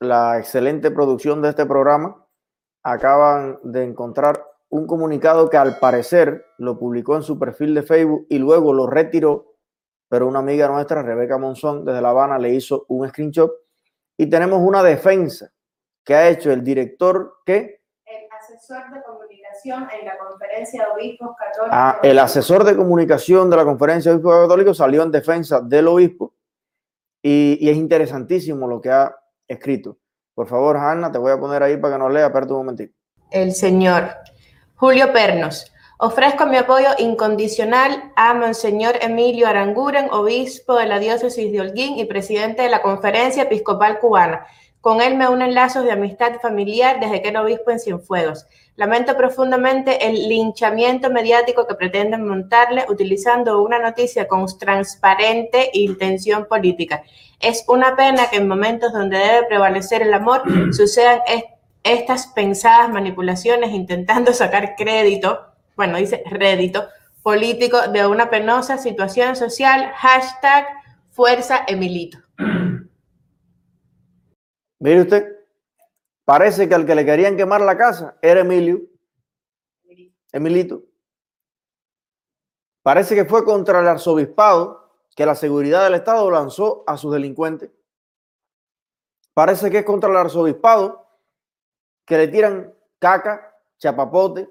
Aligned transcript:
la 0.00 0.38
excelente 0.38 0.90
producción 0.90 1.42
de 1.42 1.50
este 1.50 1.66
programa, 1.66 2.26
acaban 2.82 3.58
de 3.62 3.84
encontrar 3.84 4.44
un 4.70 4.86
comunicado 4.86 5.50
que 5.50 5.58
al 5.58 5.78
parecer 5.78 6.46
lo 6.58 6.78
publicó 6.78 7.16
en 7.16 7.22
su 7.22 7.38
perfil 7.38 7.74
de 7.74 7.82
Facebook 7.82 8.26
y 8.30 8.38
luego 8.38 8.72
lo 8.72 8.86
retiró, 8.86 9.54
pero 10.08 10.26
una 10.26 10.38
amiga 10.38 10.68
nuestra, 10.68 11.02
Rebeca 11.02 11.38
Monzón, 11.38 11.84
desde 11.84 12.00
La 12.00 12.10
Habana, 12.10 12.38
le 12.38 12.50
hizo 12.50 12.86
un 12.88 13.06
screenshot 13.08 13.52
y 14.16 14.28
tenemos 14.28 14.60
una 14.62 14.82
defensa 14.82 15.52
que 16.04 16.14
ha 16.14 16.28
hecho 16.28 16.50
el 16.50 16.64
director 16.64 17.34
que... 17.44 17.82
El 18.06 18.28
asesor 18.32 18.90
de 18.92 19.02
comunicación 19.02 19.88
en 19.98 20.06
la 20.06 20.18
conferencia 20.18 20.84
de 20.84 20.92
obispos 20.92 21.36
católicos. 21.36 21.68
Ah, 21.70 22.00
el 22.02 22.18
asesor 22.18 22.64
de 22.64 22.74
comunicación 22.74 23.50
de 23.50 23.56
la 23.56 23.64
conferencia 23.64 24.10
de 24.10 24.16
obispos 24.16 24.42
católicos 24.42 24.76
salió 24.78 25.02
en 25.02 25.10
defensa 25.10 25.60
del 25.60 25.88
obispo 25.88 26.32
y, 27.22 27.58
y 27.60 27.68
es 27.68 27.76
interesantísimo 27.76 28.66
lo 28.66 28.80
que 28.80 28.90
ha 28.90 29.19
escrito. 29.50 29.98
Por 30.34 30.48
favor, 30.48 30.76
Hanna, 30.76 31.10
te 31.10 31.18
voy 31.18 31.32
a 31.32 31.38
poner 31.38 31.62
ahí 31.62 31.76
para 31.76 31.94
que 31.94 31.98
nos 31.98 32.12
lea, 32.12 32.26
espérate 32.26 32.52
un 32.52 32.58
momentito. 32.60 32.94
El 33.30 33.52
señor 33.52 34.16
Julio 34.76 35.12
Pernos. 35.12 35.72
Ofrezco 35.98 36.46
mi 36.46 36.56
apoyo 36.56 36.88
incondicional 36.98 38.12
a 38.16 38.32
Monseñor 38.32 38.94
Emilio 39.02 39.46
Aranguren, 39.46 40.08
obispo 40.10 40.76
de 40.76 40.86
la 40.86 40.98
diócesis 40.98 41.52
de 41.52 41.60
Holguín 41.60 41.98
y 41.98 42.06
presidente 42.06 42.62
de 42.62 42.70
la 42.70 42.80
Conferencia 42.80 43.42
Episcopal 43.42 43.98
Cubana. 43.98 44.46
Con 44.80 45.02
él 45.02 45.16
me 45.16 45.28
unen 45.28 45.54
lazos 45.54 45.84
de 45.84 45.92
amistad 45.92 46.40
familiar 46.40 47.00
desde 47.00 47.20
que 47.20 47.28
era 47.28 47.42
obispo 47.42 47.70
en 47.70 47.80
Cienfuegos. 47.80 48.46
Lamento 48.76 49.14
profundamente 49.14 50.06
el 50.08 50.26
linchamiento 50.26 51.10
mediático 51.10 51.66
que 51.66 51.74
pretenden 51.74 52.26
montarle 52.26 52.86
utilizando 52.88 53.62
una 53.62 53.78
noticia 53.78 54.26
con 54.26 54.46
transparente 54.58 55.68
intención 55.74 56.46
política. 56.46 57.02
Es 57.40 57.64
una 57.68 57.94
pena 57.94 58.30
que 58.30 58.38
en 58.38 58.48
momentos 58.48 58.92
donde 58.92 59.18
debe 59.18 59.46
prevalecer 59.48 60.00
el 60.00 60.14
amor 60.14 60.42
sucedan 60.72 61.20
estas 61.82 62.28
pensadas 62.28 62.88
manipulaciones 62.88 63.72
intentando 63.72 64.32
sacar 64.32 64.76
crédito, 64.76 65.40
bueno, 65.76 65.98
dice 65.98 66.22
rédito 66.30 66.88
político 67.22 67.88
de 67.88 68.06
una 68.06 68.30
penosa 68.30 68.78
situación 68.78 69.36
social. 69.36 69.92
Hashtag 69.94 70.66
Fuerza 71.10 71.64
Emilito. 71.66 72.18
Mire 74.80 75.02
usted, 75.02 75.46
parece 76.24 76.68
que 76.68 76.74
al 76.74 76.86
que 76.86 76.94
le 76.94 77.04
querían 77.04 77.36
quemar 77.36 77.60
la 77.60 77.76
casa 77.76 78.16
era 78.22 78.40
Emilio. 78.40 78.80
Emilito. 80.32 80.82
Parece 82.82 83.14
que 83.14 83.26
fue 83.26 83.44
contra 83.44 83.80
el 83.80 83.88
arzobispado 83.88 84.90
que 85.14 85.26
la 85.26 85.34
seguridad 85.34 85.84
del 85.84 85.94
Estado 85.94 86.30
lanzó 86.30 86.82
a 86.86 86.96
sus 86.96 87.12
delincuentes. 87.12 87.70
Parece 89.34 89.70
que 89.70 89.78
es 89.78 89.84
contra 89.84 90.08
el 90.08 90.16
arzobispado 90.16 91.06
que 92.06 92.16
le 92.16 92.28
tiran 92.28 92.74
caca, 92.98 93.54
chapapote, 93.78 94.48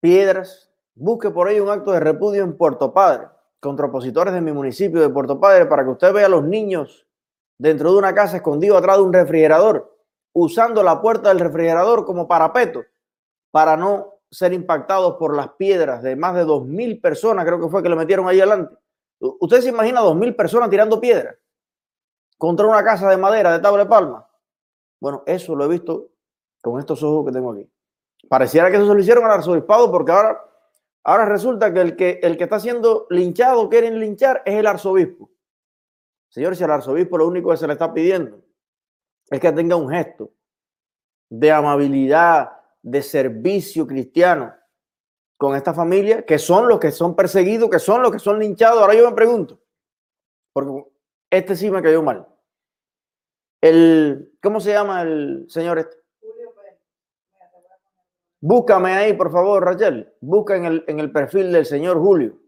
piedras. 0.00 0.70
Busque 0.94 1.30
por 1.30 1.48
ahí 1.48 1.60
un 1.60 1.70
acto 1.70 1.92
de 1.92 2.00
repudio 2.00 2.42
en 2.42 2.56
Puerto 2.56 2.92
Padre 2.92 3.28
contra 3.60 3.86
opositores 3.86 4.34
de 4.34 4.40
mi 4.40 4.52
municipio 4.52 5.00
de 5.00 5.08
Puerto 5.08 5.40
Padre 5.40 5.66
para 5.66 5.82
que 5.82 5.90
usted 5.90 6.12
vea 6.12 6.26
a 6.26 6.30
los 6.30 6.44
niños 6.44 7.05
dentro 7.58 7.92
de 7.92 7.98
una 7.98 8.14
casa 8.14 8.36
escondido 8.36 8.76
atrás 8.76 8.96
de 8.96 9.02
un 9.02 9.12
refrigerador, 9.12 9.96
usando 10.32 10.82
la 10.82 11.00
puerta 11.00 11.30
del 11.30 11.40
refrigerador 11.40 12.04
como 12.04 12.28
parapeto 12.28 12.84
para 13.50 13.76
no 13.76 14.14
ser 14.30 14.52
impactados 14.52 15.16
por 15.16 15.34
las 15.34 15.50
piedras 15.52 16.02
de 16.02 16.16
más 16.16 16.34
de 16.34 16.44
dos 16.44 16.66
mil 16.66 17.00
personas, 17.00 17.44
creo 17.44 17.60
que 17.60 17.68
fue 17.68 17.82
que 17.82 17.88
le 17.88 17.96
metieron 17.96 18.28
ahí 18.28 18.38
adelante. 18.40 18.76
¿Usted 19.18 19.62
se 19.62 19.70
imagina 19.70 20.00
dos 20.00 20.14
mil 20.14 20.34
personas 20.34 20.68
tirando 20.68 21.00
piedras 21.00 21.36
contra 22.36 22.66
una 22.66 22.84
casa 22.84 23.08
de 23.08 23.16
madera 23.16 23.52
de 23.52 23.60
tabla 23.60 23.84
de 23.84 23.88
palma? 23.88 24.28
Bueno, 25.00 25.22
eso 25.26 25.54
lo 25.54 25.64
he 25.64 25.68
visto 25.68 26.10
con 26.62 26.78
estos 26.80 27.02
ojos 27.02 27.26
que 27.26 27.32
tengo 27.32 27.52
aquí. 27.52 27.70
Pareciera 28.28 28.70
que 28.70 28.76
eso 28.76 28.86
se 28.86 28.94
lo 28.94 29.00
hicieron 29.00 29.24
al 29.24 29.32
arzobispado 29.32 29.90
porque 29.90 30.12
ahora, 30.12 30.44
ahora 31.04 31.24
resulta 31.24 31.72
que 31.72 31.80
el, 31.80 31.96
que 31.96 32.20
el 32.22 32.36
que 32.36 32.44
está 32.44 32.58
siendo 32.60 33.06
linchado, 33.08 33.68
quieren 33.68 33.98
linchar, 34.00 34.42
es 34.44 34.54
el 34.54 34.66
arzobispo. 34.66 35.30
Señor, 36.36 36.54
si 36.54 36.62
al 36.64 36.70
arzobispo 36.70 37.16
lo 37.16 37.26
único 37.26 37.50
que 37.50 37.56
se 37.56 37.66
le 37.66 37.72
está 37.72 37.94
pidiendo 37.94 38.44
es 39.30 39.40
que 39.40 39.52
tenga 39.52 39.74
un 39.74 39.88
gesto 39.88 40.34
de 41.30 41.50
amabilidad, 41.50 42.60
de 42.82 43.00
servicio 43.00 43.86
cristiano 43.86 44.54
con 45.38 45.56
esta 45.56 45.72
familia, 45.72 46.26
que 46.26 46.38
son 46.38 46.68
los 46.68 46.78
que 46.78 46.90
son 46.90 47.16
perseguidos, 47.16 47.70
que 47.70 47.78
son 47.78 48.02
los 48.02 48.12
que 48.12 48.18
son 48.18 48.38
linchados. 48.38 48.82
Ahora 48.82 48.94
yo 48.94 49.08
me 49.08 49.16
pregunto, 49.16 49.62
porque 50.52 50.86
este 51.30 51.56
sí 51.56 51.70
me 51.70 51.80
cayó 51.80 52.02
mal. 52.02 52.28
El, 53.62 54.36
¿Cómo 54.42 54.60
se 54.60 54.72
llama 54.72 55.00
el 55.00 55.46
señor 55.48 55.78
este? 55.78 55.96
Búscame 58.42 58.92
ahí, 58.92 59.14
por 59.14 59.32
favor, 59.32 59.64
Rachel. 59.64 60.14
Busca 60.20 60.54
en 60.54 60.66
el, 60.66 60.84
en 60.86 61.00
el 61.00 61.10
perfil 61.10 61.50
del 61.50 61.64
señor 61.64 61.98
Julio. 61.98 62.38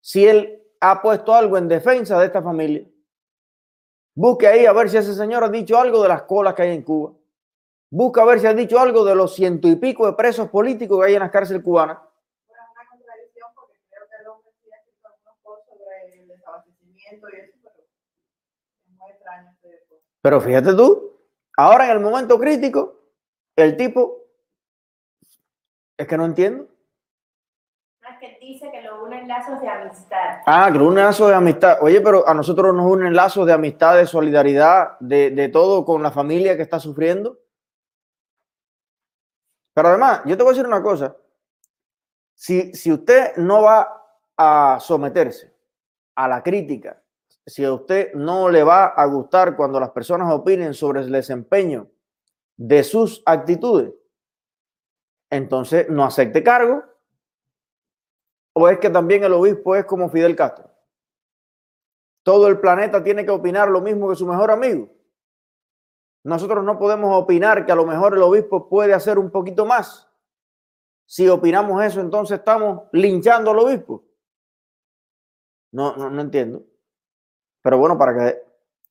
Si 0.00 0.28
él 0.28 0.63
ha 0.90 1.00
puesto 1.00 1.34
algo 1.34 1.56
en 1.56 1.66
defensa 1.66 2.18
de 2.20 2.26
esta 2.26 2.42
familia. 2.42 2.86
Busque 4.14 4.46
ahí 4.46 4.66
a 4.66 4.72
ver 4.74 4.90
si 4.90 4.98
ese 4.98 5.14
señor 5.14 5.42
ha 5.42 5.48
dicho 5.48 5.78
algo 5.78 6.02
de 6.02 6.10
las 6.10 6.24
colas 6.24 6.52
que 6.52 6.62
hay 6.62 6.74
en 6.74 6.82
Cuba. 6.82 7.14
Busca 7.90 8.20
a 8.20 8.26
ver 8.26 8.38
si 8.38 8.46
ha 8.46 8.52
dicho 8.52 8.78
algo 8.78 9.02
de 9.02 9.14
los 9.14 9.34
ciento 9.34 9.66
y 9.66 9.76
pico 9.76 10.06
de 10.06 10.12
presos 10.12 10.50
políticos 10.50 11.00
que 11.00 11.06
hay 11.06 11.14
en 11.14 11.20
las 11.20 11.30
cárceles 11.30 11.62
cubanas. 11.62 11.98
Pero 20.20 20.40
fíjate 20.40 20.74
tú, 20.74 21.18
ahora 21.56 21.86
en 21.86 21.92
el 21.92 22.00
momento 22.00 22.38
crítico, 22.38 23.00
el 23.56 23.76
tipo 23.76 24.22
es 25.96 26.06
que 26.06 26.16
no 26.18 26.26
entiendo. 26.26 26.73
Dice 28.44 28.70
que 28.70 28.82
lo 28.82 29.02
unen 29.02 29.26
lazos 29.26 29.58
de 29.58 29.68
amistad. 29.68 30.42
Ah, 30.44 30.68
que 30.70 30.76
unen 30.76 31.02
lazos 31.02 31.28
de 31.28 31.34
amistad. 31.34 31.78
Oye, 31.80 32.02
pero 32.02 32.28
a 32.28 32.34
nosotros 32.34 32.74
nos 32.74 32.84
unen 32.84 33.14
lazos 33.14 33.46
de 33.46 33.54
amistad, 33.54 33.96
de 33.96 34.06
solidaridad, 34.06 34.98
de, 35.00 35.30
de 35.30 35.48
todo 35.48 35.82
con 35.82 36.02
la 36.02 36.10
familia 36.10 36.54
que 36.54 36.62
está 36.62 36.78
sufriendo. 36.78 37.38
Pero 39.72 39.88
además, 39.88 40.20
yo 40.26 40.36
te 40.36 40.42
voy 40.42 40.50
a 40.50 40.54
decir 40.56 40.66
una 40.66 40.82
cosa. 40.82 41.16
Si, 42.34 42.74
si 42.74 42.92
usted 42.92 43.34
no 43.38 43.62
va 43.62 44.02
a 44.36 44.78
someterse 44.78 45.50
a 46.14 46.28
la 46.28 46.42
crítica, 46.42 47.02
si 47.46 47.64
a 47.64 47.72
usted 47.72 48.12
no 48.12 48.50
le 48.50 48.62
va 48.62 48.88
a 48.88 49.06
gustar 49.06 49.56
cuando 49.56 49.80
las 49.80 49.90
personas 49.90 50.30
opinen 50.30 50.74
sobre 50.74 51.00
el 51.00 51.10
desempeño 51.10 51.88
de 52.58 52.84
sus 52.84 53.22
actitudes, 53.24 53.90
entonces 55.30 55.88
no 55.88 56.04
acepte 56.04 56.42
cargo. 56.42 56.93
¿O 58.54 58.68
es 58.68 58.78
que 58.78 58.88
también 58.88 59.24
el 59.24 59.32
obispo 59.32 59.76
es 59.76 59.84
como 59.84 60.08
Fidel 60.08 60.36
Castro? 60.36 60.70
Todo 62.22 62.48
el 62.48 62.58
planeta 62.58 63.02
tiene 63.02 63.24
que 63.24 63.30
opinar 63.30 63.68
lo 63.68 63.80
mismo 63.80 64.08
que 64.08 64.16
su 64.16 64.26
mejor 64.26 64.50
amigo. 64.50 64.88
Nosotros 66.24 66.64
no 66.64 66.78
podemos 66.78 67.14
opinar 67.20 67.66
que 67.66 67.72
a 67.72 67.74
lo 67.74 67.84
mejor 67.84 68.14
el 68.14 68.22
obispo 68.22 68.68
puede 68.68 68.94
hacer 68.94 69.18
un 69.18 69.30
poquito 69.30 69.66
más. 69.66 70.08
Si 71.06 71.28
opinamos 71.28 71.84
eso, 71.84 72.00
entonces 72.00 72.38
estamos 72.38 72.84
linchando 72.92 73.50
al 73.50 73.58
obispo. 73.58 74.04
No, 75.72 75.96
no, 75.96 76.08
no 76.08 76.22
entiendo. 76.22 76.62
Pero 77.60 77.78
bueno, 77.78 77.98
para 77.98 78.14
que... 78.16 78.42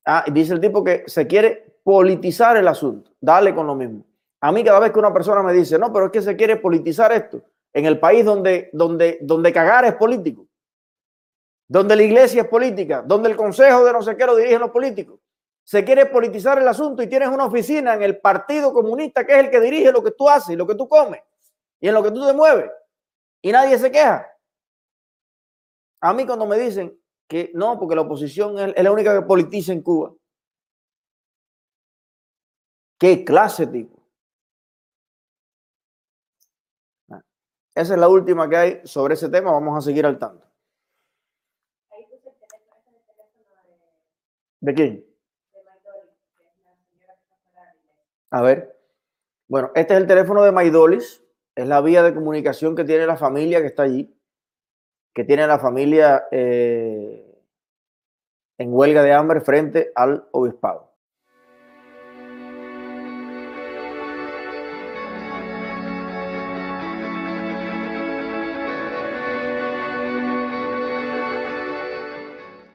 Ah, 0.06 0.25
dice 0.31 0.53
el 0.53 0.59
tipo 0.59 0.84
que 0.84 1.06
se 1.07 1.25
quiere 1.25 1.80
politizar 1.84 2.57
el 2.57 2.68
asunto. 2.68 3.12
Dale 3.19 3.56
con 3.56 3.66
lo 3.66 3.74
mismo. 3.74 4.06
A 4.41 4.51
mí 4.51 4.63
cada 4.63 4.80
vez 4.80 4.91
que 4.91 5.00
una 5.00 5.13
persona 5.13 5.41
me 5.41 5.53
dice, 5.53 5.80
no, 5.80 5.91
pero 5.94 6.07
es 6.07 6.12
que 6.12 6.22
se 6.22 6.35
quiere 6.35 6.57
politizar 6.57 7.13
esto, 7.13 7.41
en 7.73 7.85
el 7.85 8.00
país 8.00 8.23
donde, 8.23 8.69
donde, 8.72 9.17
donde 9.22 9.51
cagar 9.51 9.85
es 9.85 9.95
político, 9.95 10.47
donde 11.67 11.95
la 11.95 12.03
iglesia 12.03 12.44
es 12.44 12.47
política, 12.47 13.03
donde 13.06 13.29
el 13.29 13.35
consejo 13.35 13.84
de 13.84 13.94
no 13.94 14.01
sé 14.01 14.16
qué 14.16 14.25
lo 14.25 14.35
dirigen 14.35 14.59
los 14.59 14.72
políticos, 14.72 15.19
se 15.63 15.83
quiere 15.83 16.06
politizar 16.06 16.59
el 16.59 16.67
asunto 16.67 17.01
y 17.01 17.07
tienes 17.07 17.29
una 17.29 17.45
oficina 17.45 17.94
en 17.95 18.03
el 18.03 18.19
Partido 18.19 18.74
Comunista 18.74 19.25
que 19.25 19.33
es 19.33 19.39
el 19.39 19.50
que 19.50 19.62
dirige 19.62 19.92
lo 19.92 20.03
que 20.03 20.12
tú 20.12 20.30
haces 20.30 20.57
lo 20.57 20.68
que 20.68 20.75
tú 20.75 20.88
comes 20.89 21.21
y 21.80 21.88
en 21.88 21.94
lo 21.94 22.03
que 22.03 22.12
tú 22.12 22.25
te 22.25 22.33
mueves 22.33 22.69
y 23.44 23.51
nadie 23.51 23.77
se 23.77 23.92
queja. 23.92 24.27
A 26.01 26.13
mí 26.13 26.25
cuando 26.25 26.45
me 26.45 26.57
dicen 26.57 26.97
que 27.27 27.51
no, 27.53 27.77
porque 27.77 27.95
la 27.95 28.01
oposición 28.01 28.57
es, 28.57 28.83
la 28.83 28.92
única 28.92 29.13
que 29.13 29.25
politiza 29.25 29.74
en 29.74 29.81
Cuba. 29.81 30.13
¿Qué 32.97 33.24
clase, 33.25 33.68
tipo? 33.68 33.93
Esa 37.75 37.93
es 37.95 37.99
la 37.99 38.07
última 38.07 38.47
que 38.47 38.55
hay 38.55 38.81
sobre 38.83 39.15
ese 39.15 39.29
tema. 39.29 39.51
Vamos 39.51 39.77
a 39.77 39.81
seguir 39.81 40.05
al 40.05 40.19
tanto. 40.19 40.45
¿De 44.61 44.73
quién? 44.73 45.05
A 48.29 48.41
ver. 48.41 48.79
Bueno, 49.47 49.71
este 49.75 49.93
es 49.93 49.99
el 49.99 50.07
teléfono 50.07 50.43
de 50.43 50.51
Maidolis. 50.51 51.23
Es 51.55 51.67
la 51.67 51.81
vía 51.81 52.01
de 52.03 52.13
comunicación 52.13 52.75
que 52.75 52.83
tiene 52.83 53.05
la 53.05 53.17
familia 53.17 53.61
que 53.61 53.67
está 53.67 53.83
allí. 53.83 54.15
Que 55.13 55.23
tiene 55.23 55.45
la 55.47 55.59
familia 55.59 56.27
eh, 56.31 57.41
en 58.57 58.73
huelga 58.73 59.03
de 59.03 59.13
hambre 59.13 59.41
frente 59.41 59.91
al 59.95 60.27
obispado. 60.31 60.93